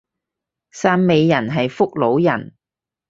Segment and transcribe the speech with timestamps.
[0.71, 2.55] 汕尾人係福佬人